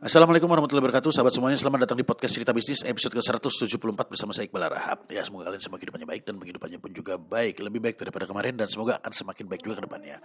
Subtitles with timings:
[0.00, 1.12] Assalamualaikum warahmatullahi wabarakatuh.
[1.12, 5.20] Sahabat semuanya selamat datang di podcast cerita bisnis episode ke-174 bersama saya Iqbal Rahab Ya
[5.20, 8.64] semoga kalian semakin kehidupannya baik dan kehidupannya pun juga baik Lebih baik daripada kemarin dan
[8.72, 10.16] semoga akan semakin baik juga ke depannya.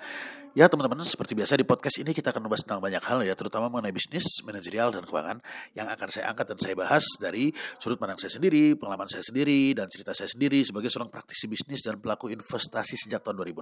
[0.55, 3.67] Ya teman-teman seperti biasa di podcast ini kita akan membahas tentang banyak hal ya Terutama
[3.67, 5.43] mengenai bisnis, manajerial dan keuangan
[5.75, 9.75] Yang akan saya angkat dan saya bahas dari sudut pandang saya sendiri, pengalaman saya sendiri
[9.75, 13.59] Dan cerita saya sendiri sebagai seorang praktisi bisnis dan pelaku investasi sejak tahun 2006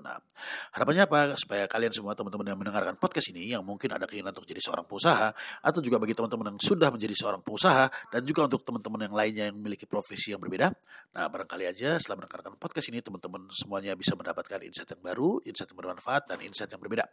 [0.78, 1.34] Harapannya apa?
[1.42, 4.86] Supaya kalian semua teman-teman yang mendengarkan podcast ini Yang mungkin ada keinginan untuk jadi seorang
[4.86, 5.34] pengusaha
[5.66, 9.44] Atau juga bagi teman-teman yang sudah menjadi seorang pengusaha dan juga untuk teman-teman yang lainnya
[9.48, 10.76] yang memiliki profesi yang berbeda.
[11.16, 15.72] Nah, barangkali aja setelah mendengarkan podcast ini teman-teman semuanya bisa mendapatkan insight yang baru, insight
[15.72, 17.08] yang bermanfaat dan insight yang berbeda.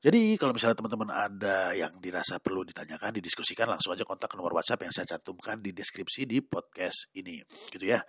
[0.00, 4.88] Jadi, kalau misalnya teman-teman ada yang dirasa perlu ditanyakan, didiskusikan langsung aja kontak nomor WhatsApp
[4.88, 8.00] yang saya cantumkan di deskripsi di podcast ini, gitu ya.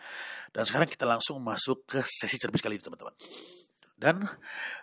[0.54, 3.12] Dan sekarang kita langsung masuk ke sesi cerbis kali ini, teman-teman.
[3.94, 4.26] Dan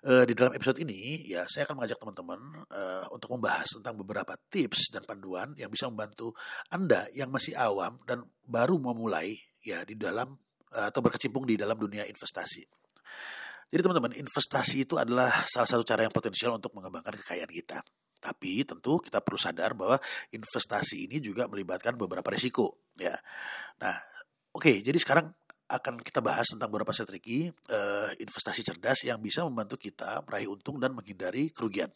[0.07, 4.39] uh, di dalam episode ini ya saya akan mengajak teman-teman uh, untuk membahas tentang beberapa
[4.49, 6.33] tips dan panduan yang bisa membantu
[6.71, 10.39] Anda yang masih awam dan baru memulai ya di dalam
[10.73, 12.65] uh, atau berkecimpung di dalam dunia investasi.
[13.71, 17.79] Jadi teman-teman, investasi itu adalah salah satu cara yang potensial untuk mengembangkan kekayaan kita.
[18.19, 19.97] Tapi tentu kita perlu sadar bahwa
[20.35, 23.15] investasi ini juga melibatkan beberapa risiko ya.
[23.79, 23.97] Nah,
[24.53, 25.31] oke, okay, jadi sekarang
[25.71, 30.83] akan kita bahas tentang beberapa strategi uh, investasi cerdas yang bisa membantu kita meraih untung
[30.83, 31.89] dan menghindari kerugian.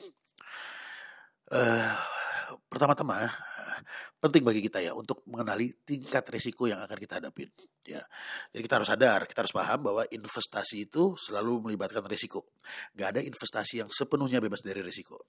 [1.51, 1.91] Uh,
[2.71, 3.27] pertama-tama
[4.21, 7.45] penting bagi kita ya untuk mengenali tingkat risiko yang akan kita hadapi.
[7.85, 8.01] Ya,
[8.49, 12.49] jadi kita harus sadar, kita harus paham bahwa investasi itu selalu melibatkan risiko.
[12.97, 15.21] Gak ada investasi yang sepenuhnya bebas dari risiko.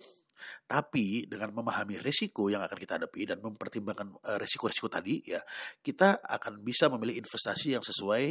[0.64, 5.44] Tapi dengan memahami risiko yang akan kita hadapi dan mempertimbangkan uh, risiko-risiko tadi, ya
[5.84, 8.24] kita akan bisa memilih investasi yang sesuai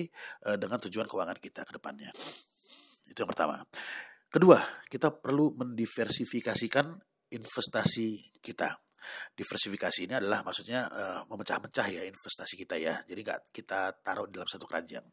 [0.48, 2.08] uh, dengan tujuan keuangan kita ke depannya.
[3.04, 3.60] Itu yang pertama.
[4.32, 6.96] Kedua, kita perlu mendiversifikasikan
[7.30, 8.72] investasi kita
[9.36, 13.00] diversifikasi ini adalah maksudnya uh, memecah-mecah ya investasi kita ya.
[13.04, 15.04] Jadi nggak kita taruh dalam satu keranjang.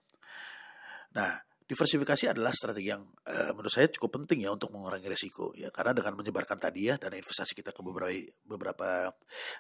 [1.12, 3.00] Nah, diversifikasi adalah strategi yang
[3.32, 5.72] uh, menurut saya cukup penting ya untuk mengurangi risiko ya.
[5.72, 8.12] Karena dengan menyebarkan tadi ya dana investasi kita ke beberapa
[8.44, 9.08] beberapa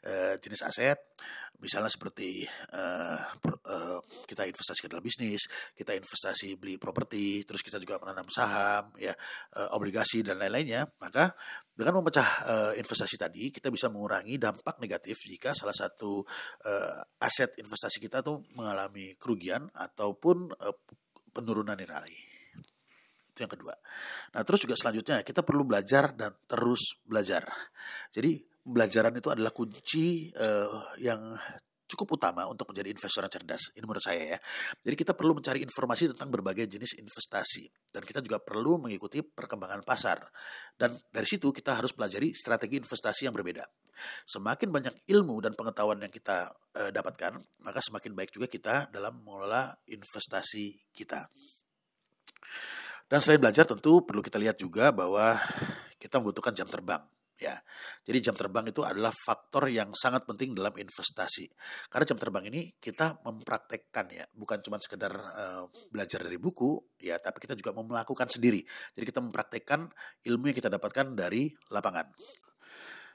[0.03, 0.99] uh, jenis aset
[1.63, 2.43] misalnya seperti
[2.75, 8.27] uh, uh, kita investasi ke dalam bisnis kita investasi beli properti terus kita juga menanam
[8.27, 9.13] saham ya
[9.77, 11.37] obligasi dan lain-lainnya maka
[11.77, 16.25] dengan memecah investasi tadi kita bisa mengurangi dampak negatif jika salah satu
[17.21, 20.49] aset investasi kita tuh mengalami kerugian ataupun
[21.31, 22.11] penurunan nilai.
[23.31, 23.73] Itu yang kedua.
[24.35, 27.47] Nah, terus juga selanjutnya kita perlu belajar dan terus belajar.
[28.11, 31.33] Jadi, pembelajaran itu adalah kunci uh, yang
[31.91, 33.75] cukup utama untuk menjadi investor yang cerdas.
[33.75, 34.39] Ini menurut saya ya.
[34.87, 39.83] Jadi kita perlu mencari informasi tentang berbagai jenis investasi dan kita juga perlu mengikuti perkembangan
[39.83, 40.23] pasar.
[40.73, 43.67] Dan dari situ kita harus pelajari strategi investasi yang berbeda.
[44.23, 49.19] Semakin banyak ilmu dan pengetahuan yang kita uh, dapatkan, maka semakin baik juga kita dalam
[49.21, 51.27] mengelola investasi kita.
[53.11, 55.35] Dan selain belajar tentu perlu kita lihat juga bahwa
[55.99, 57.03] kita membutuhkan jam terbang
[57.41, 57.57] ya.
[58.05, 61.49] Jadi jam terbang itu adalah faktor yang sangat penting dalam investasi.
[61.89, 67.17] Karena jam terbang ini kita mempraktekkan ya, bukan cuma sekedar uh, belajar dari buku ya,
[67.17, 68.61] tapi kita juga melakukan sendiri.
[68.93, 69.89] Jadi kita mempraktekkan
[70.29, 72.13] ilmu yang kita dapatkan dari lapangan.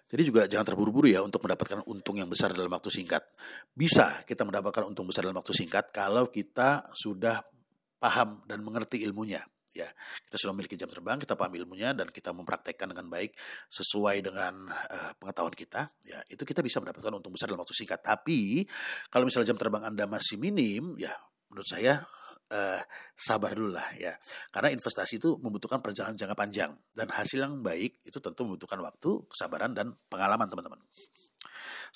[0.06, 3.26] Jadi juga jangan terburu-buru ya untuk mendapatkan untung yang besar dalam waktu singkat.
[3.75, 7.43] Bisa kita mendapatkan untung besar dalam waktu singkat kalau kita sudah
[7.98, 9.43] paham dan mengerti ilmunya
[9.76, 9.88] ya
[10.25, 13.37] kita sudah memiliki jam terbang kita paham ilmunya dan kita mempraktekkan dengan baik
[13.69, 15.92] sesuai dengan uh, pengetahuan kita.
[16.09, 18.00] Ya itu kita bisa mendapatkan untung besar dalam waktu singkat.
[18.00, 18.64] Tapi
[19.12, 21.12] kalau misalnya jam terbang anda masih minim ya
[21.53, 22.00] menurut saya
[22.53, 22.81] uh,
[23.16, 24.14] sabar dulu lah ya.
[24.54, 26.72] Karena investasi itu membutuhkan perjalanan jangka panjang.
[26.94, 30.81] Dan hasil yang baik itu tentu membutuhkan waktu kesabaran dan pengalaman teman-teman.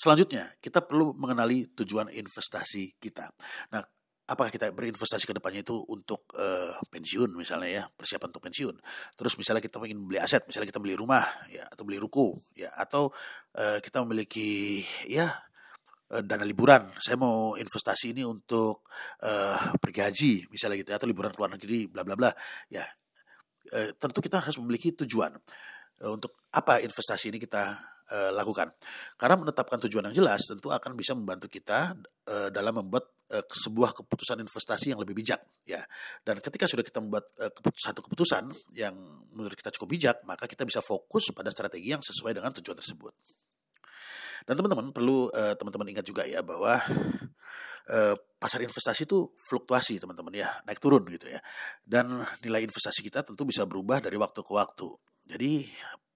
[0.01, 3.29] Selanjutnya, kita perlu mengenali tujuan investasi kita.
[3.69, 3.85] Nah,
[4.31, 8.79] apakah kita berinvestasi ke depannya itu untuk uh, pensiun misalnya ya persiapan untuk pensiun.
[9.19, 12.71] Terus misalnya kita ingin beli aset misalnya kita beli rumah ya atau beli ruko ya
[12.79, 13.11] atau
[13.59, 14.81] uh, kita memiliki
[15.11, 15.35] ya
[16.15, 16.95] uh, dana liburan.
[17.03, 18.87] Saya mau investasi ini untuk
[19.27, 22.31] uh, pergi haji misalnya gitu atau liburan ke luar negeri bla bla bla.
[22.71, 22.87] Ya
[23.75, 25.35] uh, tentu kita harus memiliki tujuan
[26.07, 28.75] uh, untuk apa investasi ini kita lakukan.
[29.15, 31.95] Karena menetapkan tujuan yang jelas tentu akan bisa membantu kita
[32.51, 35.83] dalam membuat uh, sebuah keputusan investasi yang lebih bijak ya.
[36.23, 38.45] Dan ketika sudah kita membuat uh, keputusan, satu keputusan
[38.75, 38.95] yang
[39.33, 43.15] menurut kita cukup bijak, maka kita bisa fokus pada strategi yang sesuai dengan tujuan tersebut.
[44.45, 46.81] Dan teman-teman perlu uh, teman-teman ingat juga ya bahwa
[47.95, 51.39] uh, pasar investasi itu fluktuasi teman-teman ya, naik turun gitu ya.
[51.85, 54.89] Dan nilai investasi kita tentu bisa berubah dari waktu ke waktu.
[55.31, 55.71] Jadi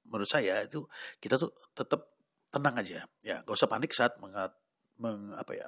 [0.08, 0.84] menurut saya itu
[1.18, 2.14] kita tuh tetap
[2.54, 4.54] tenang aja ya gak usah panik saat mengat,
[5.02, 5.66] meng, apa ya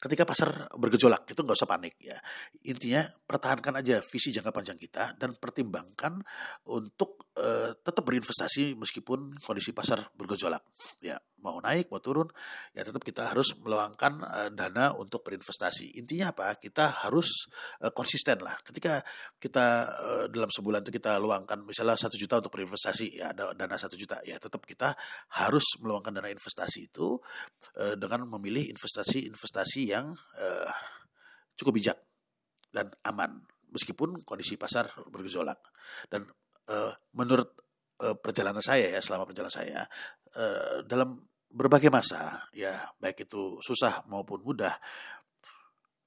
[0.00, 2.16] ketika pasar bergejolak itu nggak usah panik ya.
[2.64, 6.24] Intinya pertahankan aja visi jangka panjang kita dan pertimbangkan
[6.72, 10.60] untuk uh, tetap berinvestasi meskipun kondisi pasar bergejolak.
[11.00, 12.28] Ya mau naik mau turun
[12.76, 15.96] ya tetap kita harus meluangkan uh, dana untuk berinvestasi.
[15.96, 16.52] Intinya apa?
[16.60, 17.48] Kita harus
[17.80, 18.60] uh, konsisten lah.
[18.60, 19.00] Ketika
[19.40, 23.80] kita uh, dalam sebulan itu kita luangkan misalnya satu juta untuk berinvestasi ya ada dana
[23.80, 24.92] satu juta ya tetap kita
[25.40, 27.16] harus meluangkan dana investasi itu
[27.80, 30.70] uh, dengan memilih investasi-investasi yang uh,
[31.56, 31.98] cukup bijak
[32.70, 35.58] dan aman meskipun kondisi pasar bergejolak.
[36.10, 36.26] Dan
[36.70, 37.50] uh, menurut
[38.00, 39.84] uh, perjalanan saya ya selama perjalanan saya
[40.38, 41.18] uh, dalam
[41.50, 44.78] berbagai masa ya baik itu susah maupun mudah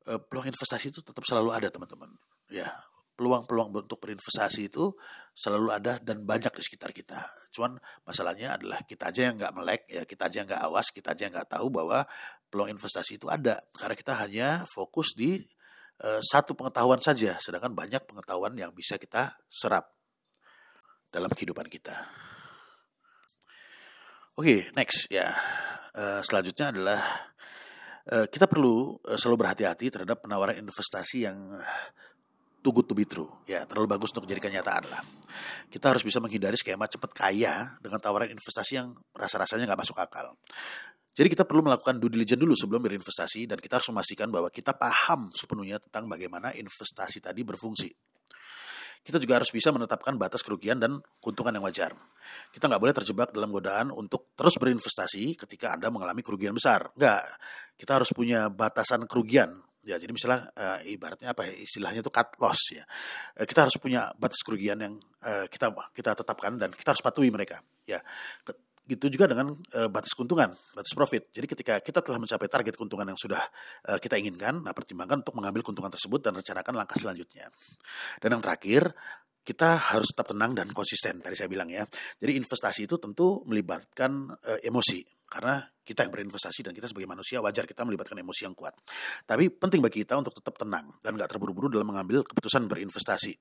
[0.03, 2.11] peluang investasi itu tetap selalu ada teman-teman
[2.47, 2.71] ya
[3.13, 4.95] peluang-peluang untuk berinvestasi itu
[5.37, 7.29] selalu ada dan banyak di sekitar kita.
[7.53, 11.13] Cuman masalahnya adalah kita aja yang nggak melek, ya kita aja yang nggak awas, kita
[11.13, 12.09] aja yang nggak tahu bahwa
[12.49, 13.61] peluang investasi itu ada.
[13.77, 15.45] Karena kita hanya fokus di
[16.03, 19.93] satu pengetahuan saja, sedangkan banyak pengetahuan yang bisa kita serap
[21.13, 21.93] dalam kehidupan kita.
[24.33, 25.29] Oke, okay, next ya.
[25.93, 27.01] Uh, selanjutnya adalah
[28.09, 31.37] uh, kita perlu uh, selalu berhati-hati terhadap penawaran investasi yang
[32.65, 33.29] too good to be true.
[33.45, 35.05] Ya, terlalu bagus untuk menjadi kenyataan lah.
[35.69, 40.33] Kita harus bisa menghindari skema cepat kaya dengan tawaran investasi yang rasa-rasanya nggak masuk akal.
[41.13, 44.73] Jadi kita perlu melakukan due diligence dulu sebelum berinvestasi dan kita harus memastikan bahwa kita
[44.73, 47.93] paham sepenuhnya tentang bagaimana investasi tadi berfungsi.
[49.03, 51.91] Kita juga harus bisa menetapkan batas kerugian dan keuntungan yang wajar.
[52.55, 56.95] Kita nggak boleh terjebak dalam godaan untuk terus berinvestasi ketika Anda mengalami kerugian besar.
[56.95, 57.23] Nggak.
[57.75, 62.39] Kita harus punya batasan kerugian Ya, jadi misalnya uh, ibaratnya apa ya, istilahnya itu cut
[62.39, 62.87] loss ya.
[63.35, 64.95] Uh, kita harus punya batas kerugian yang
[65.27, 67.59] uh, kita kita tetapkan dan kita harus patuhi mereka.
[67.83, 67.99] Ya.
[68.83, 71.31] Gitu juga dengan uh, batas keuntungan, batas profit.
[71.31, 73.39] Jadi ketika kita telah mencapai target keuntungan yang sudah
[73.87, 77.47] uh, kita inginkan, nah pertimbangkan untuk mengambil keuntungan tersebut dan rencanakan langkah selanjutnya.
[78.19, 78.91] Dan yang terakhir,
[79.43, 81.83] kita harus tetap tenang dan konsisten tadi saya bilang ya.
[82.19, 87.43] Jadi investasi itu tentu melibatkan uh, emosi karena kita yang berinvestasi dan kita sebagai manusia
[87.43, 88.71] wajar kita melibatkan emosi yang kuat.
[89.27, 93.35] Tapi penting bagi kita untuk tetap tenang dan nggak terburu-buru dalam mengambil keputusan berinvestasi.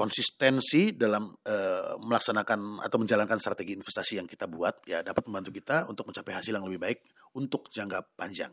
[0.00, 5.84] Konsistensi dalam uh, melaksanakan atau menjalankan strategi investasi yang kita buat ya dapat membantu kita
[5.92, 7.04] untuk mencapai hasil yang lebih baik
[7.36, 8.48] untuk jangka panjang.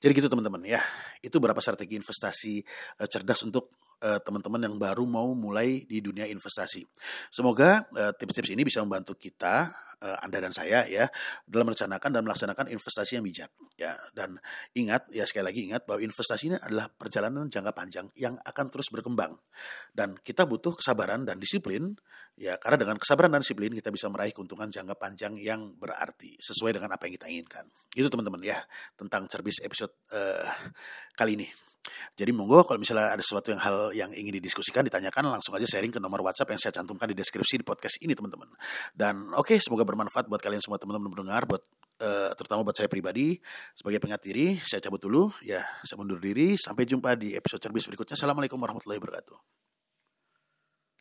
[0.00, 0.80] Jadi gitu teman-teman ya.
[1.20, 2.64] Itu beberapa strategi investasi
[3.04, 6.82] uh, cerdas untuk uh, teman-teman yang baru mau mulai di dunia investasi.
[7.30, 7.86] Semoga
[8.18, 9.70] tips-tips uh, ini bisa membantu kita
[10.02, 11.06] uh, Anda dan saya ya
[11.46, 13.94] dalam merencanakan dan melaksanakan investasi yang bijak ya.
[14.10, 14.36] Dan
[14.74, 18.90] ingat ya sekali lagi ingat bahwa investasi ini adalah perjalanan jangka panjang yang akan terus
[18.90, 19.38] berkembang.
[19.94, 21.94] Dan kita butuh kesabaran dan disiplin
[22.34, 26.74] ya karena dengan kesabaran dan disiplin kita bisa meraih keuntungan jangka panjang yang berarti sesuai
[26.76, 27.64] dengan apa yang kita inginkan.
[27.94, 28.58] Itu teman-teman ya
[28.98, 30.48] tentang cerbis episode uh,
[31.14, 31.71] kali ini
[32.14, 35.90] jadi monggo kalau misalnya ada sesuatu yang hal yang ingin didiskusikan, ditanyakan langsung aja sharing
[35.90, 38.48] ke nomor WhatsApp yang saya cantumkan di deskripsi di podcast ini teman-teman.
[38.94, 41.62] Dan oke, okay, semoga bermanfaat buat kalian semua teman-teman mendengar, buat
[42.02, 43.38] uh, terutama buat saya pribadi.
[43.74, 45.30] Sebagai pengingat diri, saya cabut dulu.
[45.42, 46.58] Ya, saya mundur diri.
[46.58, 48.18] Sampai jumpa di episode cerbis berikutnya.
[48.18, 49.61] Assalamualaikum warahmatullahi wabarakatuh.